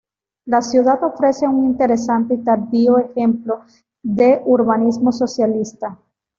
[0.45, 3.65] La ciudad ofrece un interesante y tardío ejemplo
[4.01, 5.95] de urbanismo socialista.